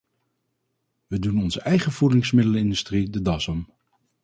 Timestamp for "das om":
3.21-3.67